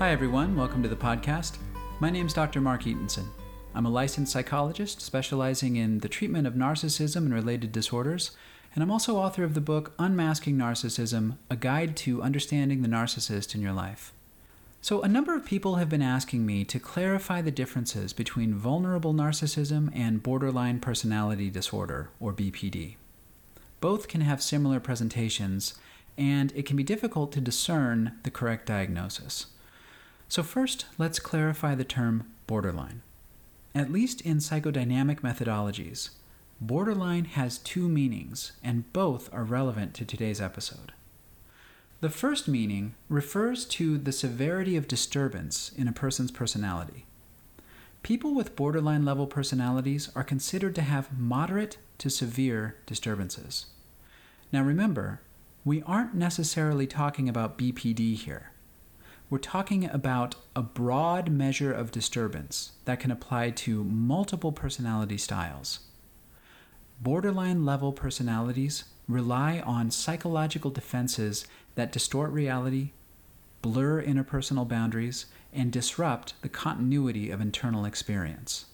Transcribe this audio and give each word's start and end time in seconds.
Hi, 0.00 0.12
everyone. 0.12 0.56
Welcome 0.56 0.82
to 0.82 0.88
the 0.88 0.96
podcast. 0.96 1.58
My 1.98 2.08
name 2.08 2.24
is 2.24 2.32
Dr. 2.32 2.62
Mark 2.62 2.84
Ettensohn. 2.84 3.28
I'm 3.74 3.84
a 3.84 3.90
licensed 3.90 4.32
psychologist 4.32 5.02
specializing 5.02 5.76
in 5.76 5.98
the 5.98 6.08
treatment 6.08 6.46
of 6.46 6.54
narcissism 6.54 7.16
and 7.16 7.34
related 7.34 7.70
disorders, 7.70 8.30
and 8.74 8.82
I'm 8.82 8.90
also 8.90 9.18
author 9.18 9.44
of 9.44 9.52
the 9.52 9.60
book 9.60 9.92
Unmasking 9.98 10.56
Narcissism 10.56 11.36
A 11.50 11.56
Guide 11.56 11.96
to 11.98 12.22
Understanding 12.22 12.80
the 12.80 12.88
Narcissist 12.88 13.54
in 13.54 13.60
Your 13.60 13.74
Life. 13.74 14.14
So, 14.80 15.02
a 15.02 15.06
number 15.06 15.34
of 15.34 15.44
people 15.44 15.74
have 15.74 15.90
been 15.90 16.00
asking 16.00 16.46
me 16.46 16.64
to 16.64 16.80
clarify 16.80 17.42
the 17.42 17.50
differences 17.50 18.14
between 18.14 18.54
vulnerable 18.54 19.12
narcissism 19.12 19.94
and 19.94 20.22
borderline 20.22 20.80
personality 20.80 21.50
disorder, 21.50 22.08
or 22.18 22.32
BPD. 22.32 22.96
Both 23.82 24.08
can 24.08 24.22
have 24.22 24.42
similar 24.42 24.80
presentations, 24.80 25.74
and 26.16 26.54
it 26.56 26.64
can 26.64 26.78
be 26.78 26.84
difficult 26.84 27.32
to 27.32 27.40
discern 27.42 28.12
the 28.22 28.30
correct 28.30 28.64
diagnosis. 28.64 29.48
So, 30.30 30.44
first, 30.44 30.86
let's 30.96 31.18
clarify 31.18 31.74
the 31.74 31.82
term 31.82 32.30
borderline. 32.46 33.02
At 33.74 33.90
least 33.90 34.20
in 34.20 34.36
psychodynamic 34.36 35.22
methodologies, 35.22 36.10
borderline 36.60 37.24
has 37.24 37.58
two 37.58 37.88
meanings, 37.88 38.52
and 38.62 38.90
both 38.92 39.28
are 39.34 39.42
relevant 39.42 39.92
to 39.94 40.04
today's 40.04 40.40
episode. 40.40 40.92
The 42.00 42.10
first 42.10 42.46
meaning 42.46 42.94
refers 43.08 43.64
to 43.66 43.98
the 43.98 44.12
severity 44.12 44.76
of 44.76 44.86
disturbance 44.86 45.72
in 45.76 45.88
a 45.88 45.92
person's 45.92 46.30
personality. 46.30 47.06
People 48.04 48.32
with 48.32 48.54
borderline 48.54 49.04
level 49.04 49.26
personalities 49.26 50.10
are 50.14 50.22
considered 50.22 50.76
to 50.76 50.82
have 50.82 51.18
moderate 51.18 51.78
to 51.98 52.08
severe 52.08 52.76
disturbances. 52.86 53.66
Now 54.52 54.62
remember, 54.62 55.22
we 55.64 55.82
aren't 55.82 56.14
necessarily 56.14 56.86
talking 56.86 57.28
about 57.28 57.58
BPD 57.58 58.14
here. 58.14 58.49
We're 59.30 59.38
talking 59.38 59.84
about 59.84 60.34
a 60.56 60.62
broad 60.62 61.30
measure 61.30 61.72
of 61.72 61.92
disturbance 61.92 62.72
that 62.84 62.98
can 62.98 63.12
apply 63.12 63.50
to 63.50 63.84
multiple 63.84 64.50
personality 64.50 65.18
styles. 65.18 65.78
Borderline 67.00 67.64
level 67.64 67.92
personalities 67.92 68.82
rely 69.06 69.60
on 69.60 69.92
psychological 69.92 70.72
defenses 70.72 71.46
that 71.76 71.92
distort 71.92 72.32
reality, 72.32 72.90
blur 73.62 74.02
interpersonal 74.02 74.66
boundaries, 74.66 75.26
and 75.52 75.70
disrupt 75.70 76.34
the 76.42 76.48
continuity 76.48 77.30
of 77.30 77.40
internal 77.40 77.84
experience. 77.84 78.64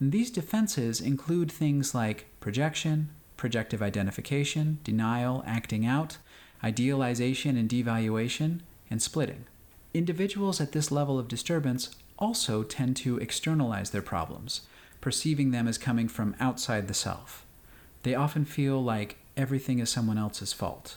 And 0.00 0.10
these 0.10 0.32
defenses 0.32 1.00
include 1.00 1.52
things 1.52 1.94
like 1.94 2.26
projection, 2.40 3.10
projective 3.36 3.80
identification, 3.80 4.80
denial, 4.82 5.44
acting 5.46 5.86
out, 5.86 6.18
idealization 6.64 7.56
and 7.56 7.68
devaluation, 7.68 8.62
and 8.90 9.00
splitting. 9.00 9.44
Individuals 9.94 10.60
at 10.60 10.72
this 10.72 10.90
level 10.90 11.18
of 11.18 11.28
disturbance 11.28 11.90
also 12.18 12.62
tend 12.62 12.96
to 12.96 13.18
externalize 13.18 13.90
their 13.90 14.02
problems, 14.02 14.62
perceiving 15.00 15.50
them 15.50 15.66
as 15.66 15.78
coming 15.78 16.08
from 16.08 16.34
outside 16.38 16.88
the 16.88 16.94
self. 16.94 17.46
They 18.02 18.14
often 18.14 18.44
feel 18.44 18.82
like 18.82 19.16
everything 19.36 19.78
is 19.78 19.90
someone 19.90 20.18
else's 20.18 20.52
fault, 20.52 20.96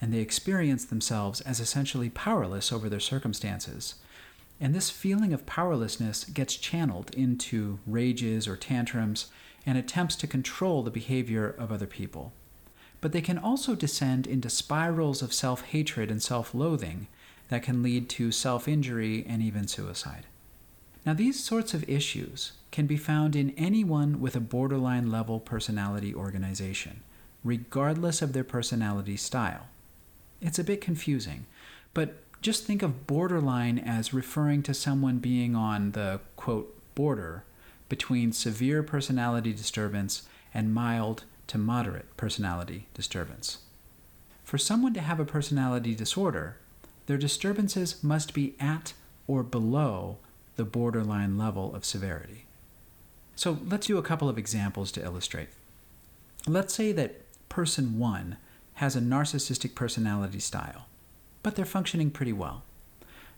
and 0.00 0.12
they 0.12 0.20
experience 0.20 0.84
themselves 0.84 1.40
as 1.40 1.58
essentially 1.58 2.10
powerless 2.10 2.72
over 2.72 2.88
their 2.88 3.00
circumstances. 3.00 3.96
And 4.60 4.74
this 4.74 4.90
feeling 4.90 5.32
of 5.32 5.46
powerlessness 5.46 6.24
gets 6.24 6.56
channeled 6.56 7.14
into 7.14 7.78
rages 7.86 8.46
or 8.46 8.56
tantrums 8.56 9.26
and 9.66 9.76
attempts 9.76 10.16
to 10.16 10.26
control 10.26 10.82
the 10.82 10.90
behavior 10.90 11.54
of 11.58 11.72
other 11.72 11.86
people. 11.86 12.32
But 13.00 13.12
they 13.12 13.20
can 13.20 13.38
also 13.38 13.74
descend 13.74 14.26
into 14.26 14.50
spirals 14.50 15.22
of 15.22 15.32
self 15.32 15.62
hatred 15.62 16.10
and 16.10 16.22
self 16.22 16.54
loathing 16.54 17.06
that 17.48 17.62
can 17.62 17.82
lead 17.82 18.08
to 18.10 18.32
self 18.32 18.68
injury 18.68 19.24
and 19.28 19.42
even 19.42 19.66
suicide. 19.66 20.26
Now, 21.04 21.14
these 21.14 21.42
sorts 21.42 21.74
of 21.74 21.88
issues 21.88 22.52
can 22.70 22.86
be 22.86 22.96
found 22.96 23.34
in 23.34 23.54
anyone 23.56 24.20
with 24.20 24.36
a 24.36 24.40
borderline 24.40 25.10
level 25.10 25.40
personality 25.40 26.14
organization, 26.14 27.02
regardless 27.42 28.20
of 28.20 28.32
their 28.32 28.44
personality 28.44 29.16
style. 29.16 29.68
It's 30.40 30.58
a 30.58 30.64
bit 30.64 30.80
confusing, 30.80 31.46
but 31.94 32.16
just 32.42 32.64
think 32.64 32.82
of 32.82 33.06
borderline 33.06 33.78
as 33.78 34.14
referring 34.14 34.62
to 34.64 34.74
someone 34.74 35.18
being 35.18 35.56
on 35.56 35.92
the 35.92 36.20
quote 36.36 36.74
border 36.94 37.44
between 37.88 38.32
severe 38.32 38.82
personality 38.82 39.52
disturbance 39.52 40.22
and 40.52 40.74
mild 40.74 41.24
to 41.46 41.58
moderate 41.58 42.16
personality 42.16 42.86
disturbance. 42.94 43.58
For 44.44 44.58
someone 44.58 44.94
to 44.94 45.00
have 45.00 45.18
a 45.18 45.24
personality 45.24 45.94
disorder, 45.94 46.56
their 47.08 47.16
disturbances 47.16 48.04
must 48.04 48.34
be 48.34 48.54
at 48.60 48.92
or 49.26 49.42
below 49.42 50.18
the 50.56 50.64
borderline 50.64 51.38
level 51.38 51.74
of 51.74 51.82
severity. 51.82 52.44
So 53.34 53.58
let's 53.66 53.86
do 53.86 53.96
a 53.96 54.02
couple 54.02 54.28
of 54.28 54.36
examples 54.36 54.92
to 54.92 55.02
illustrate. 55.02 55.48
Let's 56.46 56.74
say 56.74 56.92
that 56.92 57.22
person 57.48 57.98
one 57.98 58.36
has 58.74 58.94
a 58.94 59.00
narcissistic 59.00 59.74
personality 59.74 60.38
style, 60.38 60.86
but 61.42 61.56
they're 61.56 61.64
functioning 61.64 62.10
pretty 62.10 62.34
well. 62.34 62.62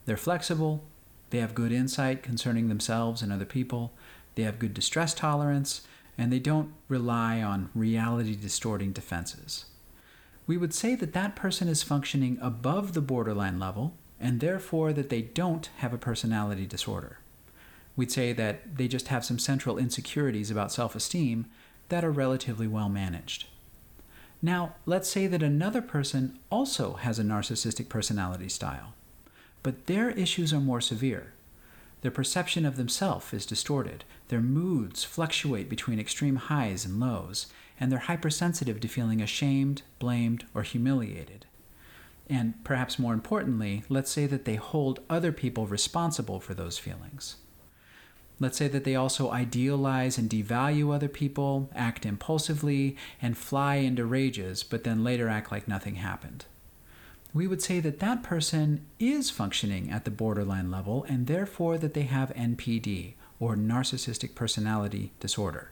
They're 0.04 0.16
flexible, 0.16 0.82
they 1.30 1.38
have 1.38 1.54
good 1.54 1.70
insight 1.70 2.24
concerning 2.24 2.68
themselves 2.68 3.22
and 3.22 3.32
other 3.32 3.44
people, 3.44 3.92
they 4.34 4.42
have 4.42 4.58
good 4.58 4.74
distress 4.74 5.14
tolerance, 5.14 5.82
and 6.18 6.32
they 6.32 6.40
don't 6.40 6.72
rely 6.88 7.40
on 7.40 7.70
reality 7.76 8.34
distorting 8.34 8.90
defenses. 8.90 9.66
We 10.50 10.56
would 10.56 10.74
say 10.74 10.96
that 10.96 11.12
that 11.12 11.36
person 11.36 11.68
is 11.68 11.84
functioning 11.84 12.36
above 12.42 12.92
the 12.92 13.00
borderline 13.00 13.60
level, 13.60 13.94
and 14.18 14.40
therefore 14.40 14.92
that 14.92 15.08
they 15.08 15.22
don't 15.22 15.70
have 15.76 15.92
a 15.92 15.96
personality 15.96 16.66
disorder. 16.66 17.20
We'd 17.94 18.10
say 18.10 18.32
that 18.32 18.76
they 18.76 18.88
just 18.88 19.06
have 19.06 19.24
some 19.24 19.38
central 19.38 19.78
insecurities 19.78 20.50
about 20.50 20.72
self 20.72 20.96
esteem 20.96 21.46
that 21.88 22.04
are 22.04 22.10
relatively 22.10 22.66
well 22.66 22.88
managed. 22.88 23.46
Now, 24.42 24.74
let's 24.86 25.08
say 25.08 25.28
that 25.28 25.40
another 25.40 25.80
person 25.80 26.40
also 26.50 26.94
has 26.94 27.20
a 27.20 27.22
narcissistic 27.22 27.88
personality 27.88 28.48
style, 28.48 28.94
but 29.62 29.86
their 29.86 30.10
issues 30.10 30.52
are 30.52 30.58
more 30.58 30.80
severe. 30.80 31.32
Their 32.00 32.10
perception 32.10 32.66
of 32.66 32.76
themselves 32.76 33.32
is 33.32 33.46
distorted. 33.46 34.02
Their 34.26 34.40
moods 34.40 35.04
fluctuate 35.04 35.68
between 35.68 36.00
extreme 36.00 36.36
highs 36.36 36.84
and 36.84 36.98
lows, 36.98 37.46
and 37.80 37.90
they're 37.90 37.98
hypersensitive 37.98 38.78
to 38.80 38.88
feeling 38.88 39.20
ashamed, 39.20 39.82
blamed, 39.98 40.44
or 40.54 40.62
humiliated. 40.62 41.46
And 42.28 42.62
perhaps 42.62 42.98
more 42.98 43.14
importantly, 43.14 43.82
let's 43.88 44.10
say 44.10 44.26
that 44.26 44.44
they 44.44 44.56
hold 44.56 45.00
other 45.08 45.32
people 45.32 45.66
responsible 45.66 46.38
for 46.38 46.54
those 46.54 46.78
feelings. 46.78 47.36
Let's 48.38 48.56
say 48.56 48.68
that 48.68 48.84
they 48.84 48.94
also 48.94 49.30
idealize 49.30 50.16
and 50.18 50.30
devalue 50.30 50.94
other 50.94 51.08
people, 51.08 51.70
act 51.74 52.06
impulsively, 52.06 52.96
and 53.20 53.36
fly 53.36 53.76
into 53.76 54.04
rages, 54.04 54.62
but 54.62 54.84
then 54.84 55.02
later 55.02 55.28
act 55.28 55.50
like 55.50 55.66
nothing 55.66 55.96
happened 55.96 56.44
we 57.32 57.46
would 57.46 57.62
say 57.62 57.80
that 57.80 58.00
that 58.00 58.22
person 58.22 58.84
is 58.98 59.30
functioning 59.30 59.90
at 59.90 60.04
the 60.04 60.10
borderline 60.10 60.70
level 60.70 61.04
and 61.08 61.26
therefore 61.26 61.78
that 61.78 61.94
they 61.94 62.02
have 62.02 62.34
NPD, 62.34 63.14
or 63.38 63.56
narcissistic 63.56 64.34
personality 64.34 65.12
disorder. 65.20 65.70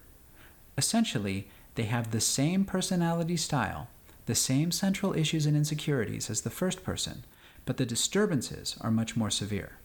Essentially, 0.76 1.48
they 1.78 1.84
have 1.84 2.10
the 2.10 2.20
same 2.20 2.64
personality 2.64 3.36
style, 3.36 3.86
the 4.26 4.34
same 4.34 4.72
central 4.72 5.14
issues 5.14 5.46
and 5.46 5.56
insecurities 5.56 6.28
as 6.28 6.40
the 6.40 6.50
first 6.50 6.82
person, 6.82 7.24
but 7.64 7.76
the 7.76 7.86
disturbances 7.86 8.76
are 8.80 8.90
much 8.90 9.16
more 9.16 9.30
severe. 9.30 9.78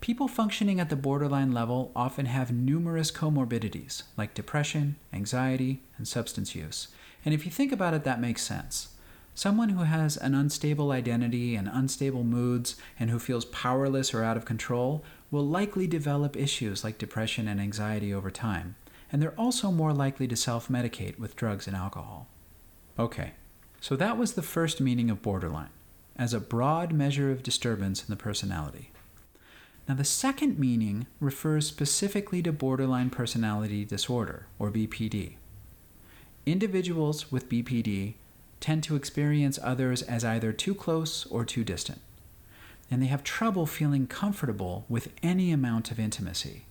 People 0.00 0.26
functioning 0.26 0.80
at 0.80 0.90
the 0.90 0.96
borderline 0.96 1.52
level 1.52 1.92
often 1.94 2.26
have 2.26 2.50
numerous 2.50 3.12
comorbidities 3.12 4.02
like 4.16 4.34
depression, 4.34 4.96
anxiety, 5.12 5.82
and 5.96 6.08
substance 6.08 6.56
use. 6.56 6.88
And 7.24 7.32
if 7.32 7.44
you 7.44 7.52
think 7.52 7.70
about 7.70 7.94
it, 7.94 8.02
that 8.02 8.20
makes 8.20 8.42
sense. 8.42 8.88
Someone 9.32 9.68
who 9.68 9.84
has 9.84 10.16
an 10.16 10.34
unstable 10.34 10.90
identity 10.90 11.54
and 11.54 11.70
unstable 11.72 12.24
moods 12.24 12.74
and 12.98 13.08
who 13.08 13.20
feels 13.20 13.44
powerless 13.44 14.12
or 14.12 14.24
out 14.24 14.36
of 14.36 14.44
control 14.44 15.04
will 15.30 15.46
likely 15.46 15.86
develop 15.86 16.36
issues 16.36 16.82
like 16.82 16.98
depression 16.98 17.46
and 17.46 17.60
anxiety 17.60 18.12
over 18.12 18.32
time, 18.32 18.74
and 19.10 19.22
they're 19.22 19.38
also 19.38 19.70
more 19.70 19.92
likely 19.92 20.26
to 20.28 20.36
self 20.36 20.68
medicate 20.68 21.18
with 21.18 21.36
drugs 21.36 21.66
and 21.66 21.76
alcohol. 21.76 22.28
Okay, 22.98 23.32
so 23.80 23.96
that 23.96 24.18
was 24.18 24.32
the 24.32 24.42
first 24.42 24.80
meaning 24.80 25.10
of 25.10 25.22
borderline, 25.22 25.70
as 26.16 26.32
a 26.32 26.40
broad 26.40 26.92
measure 26.92 27.30
of 27.30 27.42
disturbance 27.42 28.02
in 28.02 28.10
the 28.10 28.16
personality. 28.16 28.90
Now, 29.88 29.94
the 29.94 30.04
second 30.04 30.58
meaning 30.58 31.06
refers 31.20 31.66
specifically 31.66 32.42
to 32.42 32.52
borderline 32.52 33.10
personality 33.10 33.84
disorder, 33.84 34.46
or 34.58 34.70
BPD. 34.70 35.36
Individuals 36.44 37.30
with 37.30 37.48
BPD 37.48 38.14
tend 38.58 38.82
to 38.84 38.96
experience 38.96 39.58
others 39.62 40.02
as 40.02 40.24
either 40.24 40.52
too 40.52 40.74
close 40.74 41.26
or 41.26 41.44
too 41.44 41.62
distant, 41.62 42.00
and 42.90 43.02
they 43.02 43.06
have 43.06 43.22
trouble 43.22 43.66
feeling 43.66 44.06
comfortable 44.06 44.84
with 44.88 45.12
any 45.22 45.52
amount 45.52 45.90
of 45.90 46.00
intimacy. 46.00 46.64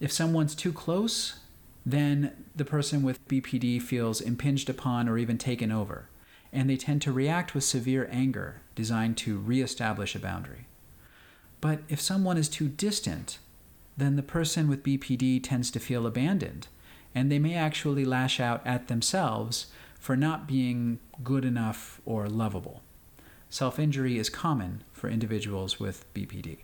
If 0.00 0.10
someone's 0.10 0.54
too 0.54 0.72
close, 0.72 1.34
then 1.84 2.32
the 2.56 2.64
person 2.64 3.02
with 3.02 3.26
BPD 3.28 3.80
feels 3.82 4.20
impinged 4.20 4.70
upon 4.70 5.08
or 5.08 5.18
even 5.18 5.38
taken 5.38 5.70
over, 5.70 6.08
and 6.52 6.68
they 6.68 6.76
tend 6.76 7.02
to 7.02 7.12
react 7.12 7.54
with 7.54 7.64
severe 7.64 8.08
anger 8.10 8.62
designed 8.74 9.18
to 9.18 9.38
reestablish 9.38 10.14
a 10.14 10.18
boundary. 10.18 10.66
But 11.60 11.80
if 11.88 12.00
someone 12.00 12.38
is 12.38 12.48
too 12.48 12.68
distant, 12.68 13.38
then 13.96 14.16
the 14.16 14.22
person 14.22 14.68
with 14.68 14.82
BPD 14.82 15.42
tends 15.42 15.70
to 15.72 15.78
feel 15.78 16.06
abandoned, 16.06 16.68
and 17.14 17.30
they 17.30 17.38
may 17.38 17.54
actually 17.54 18.06
lash 18.06 18.40
out 18.40 18.66
at 18.66 18.88
themselves 18.88 19.66
for 19.98 20.16
not 20.16 20.48
being 20.48 20.98
good 21.22 21.44
enough 21.44 22.00
or 22.06 22.26
lovable. 22.28 22.82
Self 23.50 23.78
injury 23.78 24.16
is 24.16 24.30
common 24.30 24.84
for 24.92 25.10
individuals 25.10 25.78
with 25.78 26.12
BPD. 26.14 26.58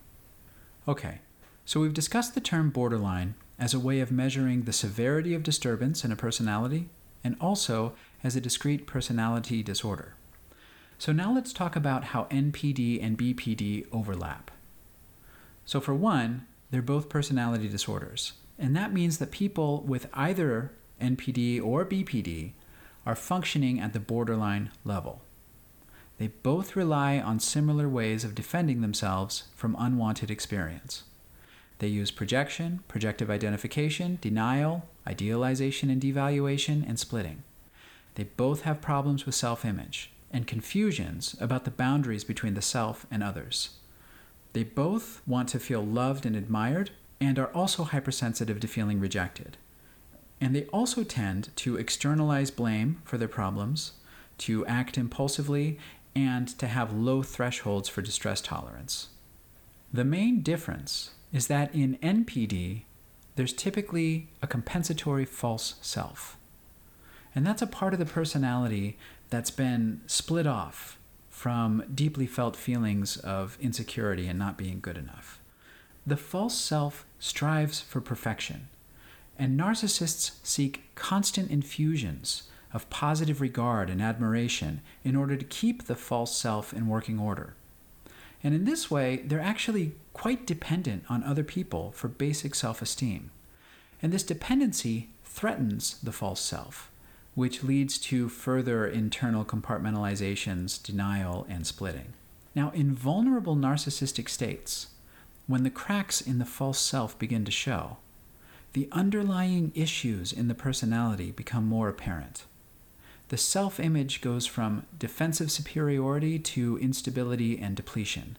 Okay, 0.88 1.20
so 1.66 1.80
we've 1.80 1.92
discussed 1.92 2.36
the 2.36 2.40
term 2.40 2.70
borderline 2.70 3.34
as 3.58 3.74
a 3.74 3.80
way 3.80 3.98
of 3.98 4.12
measuring 4.12 4.62
the 4.62 4.72
severity 4.72 5.34
of 5.34 5.42
disturbance 5.42 6.04
in 6.04 6.12
a 6.12 6.16
personality 6.16 6.88
and 7.24 7.34
also 7.40 7.92
as 8.22 8.36
a 8.36 8.40
discrete 8.40 8.86
personality 8.86 9.64
disorder. 9.64 10.14
So 10.96 11.10
now 11.10 11.34
let's 11.34 11.52
talk 11.52 11.74
about 11.74 12.04
how 12.04 12.26
NPD 12.30 13.02
and 13.02 13.18
BPD 13.18 13.86
overlap. 13.90 14.52
So, 15.64 15.80
for 15.80 15.92
one, 15.92 16.46
they're 16.70 16.82
both 16.82 17.08
personality 17.08 17.66
disorders, 17.66 18.34
and 18.56 18.76
that 18.76 18.92
means 18.92 19.18
that 19.18 19.32
people 19.32 19.82
with 19.82 20.08
either 20.14 20.70
NPD 21.02 21.60
or 21.60 21.84
BPD 21.84 22.52
are 23.04 23.16
functioning 23.16 23.80
at 23.80 23.92
the 23.92 23.98
borderline 23.98 24.70
level. 24.84 25.22
They 26.18 26.28
both 26.28 26.76
rely 26.76 27.18
on 27.18 27.40
similar 27.40 27.88
ways 27.88 28.22
of 28.22 28.36
defending 28.36 28.80
themselves 28.80 29.44
from 29.56 29.76
unwanted 29.78 30.30
experience. 30.30 31.02
They 31.78 31.88
use 31.88 32.10
projection, 32.10 32.80
projective 32.88 33.30
identification, 33.30 34.18
denial, 34.20 34.88
idealization 35.06 35.90
and 35.90 36.00
devaluation, 36.00 36.88
and 36.88 36.98
splitting. 36.98 37.42
They 38.14 38.24
both 38.24 38.62
have 38.62 38.80
problems 38.80 39.26
with 39.26 39.34
self 39.34 39.64
image 39.64 40.10
and 40.30 40.46
confusions 40.46 41.36
about 41.40 41.64
the 41.64 41.70
boundaries 41.70 42.24
between 42.24 42.54
the 42.54 42.62
self 42.62 43.06
and 43.10 43.22
others. 43.22 43.70
They 44.52 44.64
both 44.64 45.20
want 45.26 45.50
to 45.50 45.60
feel 45.60 45.84
loved 45.84 46.24
and 46.24 46.34
admired 46.34 46.90
and 47.20 47.38
are 47.38 47.52
also 47.54 47.84
hypersensitive 47.84 48.60
to 48.60 48.68
feeling 48.68 49.00
rejected. 49.00 49.56
And 50.40 50.54
they 50.54 50.64
also 50.66 51.04
tend 51.04 51.54
to 51.56 51.76
externalize 51.76 52.50
blame 52.50 53.00
for 53.04 53.16
their 53.18 53.28
problems, 53.28 53.92
to 54.38 54.66
act 54.66 54.98
impulsively, 54.98 55.78
and 56.14 56.48
to 56.58 56.66
have 56.66 56.92
low 56.92 57.22
thresholds 57.22 57.88
for 57.88 58.02
distress 58.02 58.40
tolerance. 58.40 59.08
The 59.92 60.04
main 60.04 60.40
difference 60.40 61.10
is 61.36 61.48
that 61.48 61.74
in 61.74 61.98
NPD, 62.02 62.82
there's 63.34 63.52
typically 63.52 64.28
a 64.42 64.46
compensatory 64.46 65.24
false 65.24 65.74
self. 65.82 66.36
And 67.34 67.46
that's 67.46 67.62
a 67.62 67.66
part 67.66 67.92
of 67.92 67.98
the 67.98 68.06
personality 68.06 68.96
that's 69.28 69.50
been 69.50 70.00
split 70.06 70.46
off 70.46 70.98
from 71.28 71.84
deeply 71.94 72.26
felt 72.26 72.56
feelings 72.56 73.18
of 73.18 73.58
insecurity 73.60 74.26
and 74.26 74.38
not 74.38 74.56
being 74.56 74.80
good 74.80 74.96
enough. 74.96 75.38
The 76.06 76.16
false 76.16 76.56
self 76.56 77.04
strives 77.18 77.80
for 77.80 78.00
perfection, 78.00 78.68
and 79.38 79.60
narcissists 79.60 80.38
seek 80.42 80.94
constant 80.94 81.50
infusions 81.50 82.44
of 82.72 82.88
positive 82.88 83.40
regard 83.40 83.90
and 83.90 84.00
admiration 84.00 84.80
in 85.04 85.14
order 85.14 85.36
to 85.36 85.44
keep 85.44 85.84
the 85.84 85.94
false 85.94 86.34
self 86.34 86.72
in 86.72 86.86
working 86.86 87.18
order. 87.18 87.54
And 88.46 88.54
in 88.54 88.64
this 88.64 88.88
way, 88.92 89.16
they're 89.24 89.40
actually 89.40 89.96
quite 90.12 90.46
dependent 90.46 91.02
on 91.08 91.24
other 91.24 91.42
people 91.42 91.90
for 91.90 92.06
basic 92.06 92.54
self 92.54 92.80
esteem. 92.80 93.32
And 94.00 94.12
this 94.12 94.22
dependency 94.22 95.08
threatens 95.24 95.98
the 96.00 96.12
false 96.12 96.42
self, 96.42 96.88
which 97.34 97.64
leads 97.64 97.98
to 97.98 98.28
further 98.28 98.86
internal 98.86 99.44
compartmentalizations, 99.44 100.80
denial, 100.80 101.44
and 101.48 101.66
splitting. 101.66 102.12
Now, 102.54 102.70
in 102.70 102.94
vulnerable 102.94 103.56
narcissistic 103.56 104.28
states, 104.28 104.90
when 105.48 105.64
the 105.64 105.68
cracks 105.68 106.20
in 106.20 106.38
the 106.38 106.44
false 106.44 106.78
self 106.78 107.18
begin 107.18 107.44
to 107.46 107.50
show, 107.50 107.96
the 108.74 108.88
underlying 108.92 109.72
issues 109.74 110.32
in 110.32 110.46
the 110.46 110.54
personality 110.54 111.32
become 111.32 111.66
more 111.66 111.88
apparent. 111.88 112.44
The 113.28 113.36
self 113.36 113.80
image 113.80 114.20
goes 114.20 114.46
from 114.46 114.86
defensive 114.98 115.50
superiority 115.50 116.38
to 116.38 116.78
instability 116.78 117.58
and 117.58 117.74
depletion. 117.74 118.36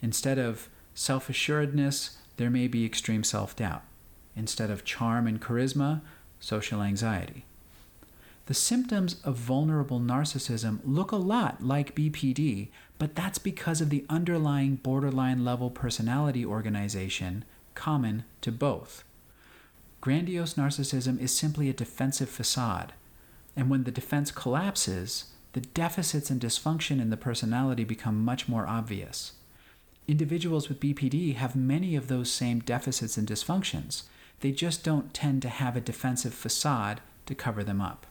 Instead 0.00 0.38
of 0.38 0.68
self 0.94 1.28
assuredness, 1.28 2.18
there 2.36 2.50
may 2.50 2.66
be 2.66 2.84
extreme 2.84 3.24
self 3.24 3.54
doubt. 3.56 3.82
Instead 4.34 4.70
of 4.70 4.84
charm 4.84 5.26
and 5.26 5.40
charisma, 5.40 6.00
social 6.40 6.82
anxiety. 6.82 7.44
The 8.46 8.54
symptoms 8.54 9.20
of 9.24 9.36
vulnerable 9.36 9.98
narcissism 9.98 10.78
look 10.84 11.10
a 11.10 11.16
lot 11.16 11.64
like 11.64 11.96
BPD, 11.96 12.68
but 12.98 13.16
that's 13.16 13.38
because 13.38 13.80
of 13.80 13.90
the 13.90 14.04
underlying 14.08 14.76
borderline 14.76 15.44
level 15.44 15.68
personality 15.68 16.46
organization 16.46 17.44
common 17.74 18.24
to 18.42 18.52
both. 18.52 19.02
Grandiose 20.00 20.54
narcissism 20.54 21.20
is 21.20 21.36
simply 21.36 21.68
a 21.68 21.74
defensive 21.74 22.28
facade, 22.28 22.92
and 23.56 23.70
when 23.70 23.84
the 23.84 23.90
defense 23.90 24.30
collapses, 24.30 25.32
the 25.54 25.60
deficits 25.60 26.28
and 26.30 26.40
dysfunction 26.40 27.00
in 27.00 27.10
the 27.10 27.16
personality 27.16 27.84
become 27.84 28.24
much 28.24 28.48
more 28.48 28.66
obvious. 28.66 29.32
Individuals 30.06 30.68
with 30.68 30.78
BPD 30.78 31.34
have 31.36 31.56
many 31.56 31.96
of 31.96 32.08
those 32.08 32.30
same 32.30 32.60
deficits 32.60 33.16
and 33.16 33.26
dysfunctions. 33.26 34.02
They 34.40 34.52
just 34.52 34.84
don't 34.84 35.14
tend 35.14 35.42
to 35.42 35.48
have 35.48 35.76
a 35.76 35.80
defensive 35.80 36.34
facade 36.34 37.00
to 37.24 37.34
cover 37.34 37.64
them 37.64 37.80
up. 37.80 38.06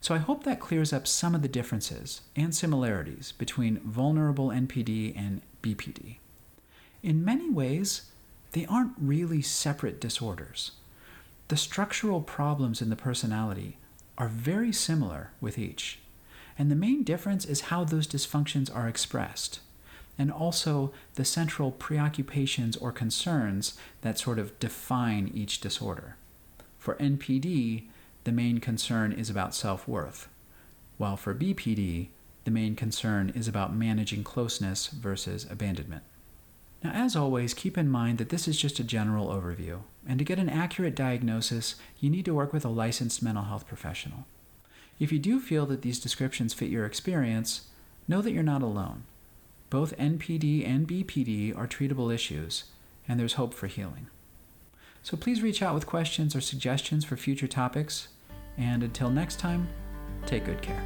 So 0.00 0.14
I 0.14 0.18
hope 0.18 0.44
that 0.44 0.60
clears 0.60 0.92
up 0.92 1.06
some 1.06 1.34
of 1.34 1.42
the 1.42 1.48
differences 1.48 2.20
and 2.36 2.54
similarities 2.54 3.32
between 3.32 3.80
vulnerable 3.80 4.48
NPD 4.48 5.16
and 5.16 5.42
BPD. 5.62 6.16
In 7.02 7.24
many 7.24 7.48
ways, 7.48 8.10
they 8.52 8.66
aren't 8.66 8.92
really 8.98 9.42
separate 9.42 10.00
disorders. 10.00 10.72
The 11.48 11.56
structural 11.56 12.20
problems 12.20 12.82
in 12.82 12.90
the 12.90 12.96
personality 12.96 13.78
are 14.18 14.28
very 14.28 14.72
similar 14.72 15.30
with 15.40 15.58
each, 15.58 16.00
and 16.58 16.70
the 16.70 16.76
main 16.76 17.02
difference 17.04 17.46
is 17.46 17.62
how 17.62 17.84
those 17.84 18.06
dysfunctions 18.06 18.74
are 18.74 18.88
expressed 18.88 19.60
and 20.18 20.32
also 20.32 20.92
the 21.14 21.24
central 21.24 21.70
preoccupations 21.70 22.76
or 22.76 22.90
concerns 22.90 23.78
that 24.02 24.18
sort 24.18 24.38
of 24.38 24.58
define 24.58 25.30
each 25.32 25.60
disorder. 25.60 26.16
For 26.78 26.96
NPD, 26.96 27.84
the 28.24 28.32
main 28.32 28.58
concern 28.58 29.12
is 29.12 29.30
about 29.30 29.54
self 29.54 29.86
worth, 29.86 30.28
while 30.96 31.16
for 31.16 31.34
BPD, 31.34 32.08
the 32.44 32.50
main 32.50 32.74
concern 32.74 33.30
is 33.34 33.46
about 33.46 33.74
managing 33.74 34.24
closeness 34.24 34.88
versus 34.88 35.46
abandonment. 35.48 36.02
Now, 36.82 36.90
as 36.92 37.14
always, 37.14 37.54
keep 37.54 37.78
in 37.78 37.88
mind 37.88 38.18
that 38.18 38.28
this 38.28 38.48
is 38.48 38.60
just 38.60 38.78
a 38.80 38.84
general 38.84 39.28
overview, 39.28 39.80
and 40.08 40.18
to 40.18 40.24
get 40.24 40.38
an 40.38 40.48
accurate 40.48 40.94
diagnosis, 40.94 41.76
you 42.00 42.08
need 42.08 42.24
to 42.24 42.34
work 42.34 42.52
with 42.52 42.64
a 42.64 42.70
licensed 42.70 43.22
mental 43.22 43.44
health 43.44 43.68
professional. 43.68 44.26
If 44.98 45.12
you 45.12 45.18
do 45.18 45.38
feel 45.38 45.66
that 45.66 45.82
these 45.82 46.00
descriptions 46.00 46.54
fit 46.54 46.70
your 46.70 46.86
experience, 46.86 47.68
know 48.08 48.22
that 48.22 48.32
you're 48.32 48.42
not 48.42 48.62
alone. 48.62 49.04
Both 49.70 49.96
NPD 49.98 50.66
and 50.66 50.88
BPD 50.88 51.56
are 51.56 51.68
treatable 51.68 52.12
issues, 52.12 52.64
and 53.06 53.20
there's 53.20 53.34
hope 53.34 53.52
for 53.52 53.66
healing. 53.66 54.08
So 55.02 55.16
please 55.16 55.42
reach 55.42 55.62
out 55.62 55.74
with 55.74 55.86
questions 55.86 56.34
or 56.34 56.40
suggestions 56.40 57.04
for 57.04 57.16
future 57.16 57.46
topics, 57.46 58.08
and 58.56 58.82
until 58.82 59.10
next 59.10 59.38
time, 59.38 59.68
take 60.26 60.46
good 60.46 60.62
care. 60.62 60.82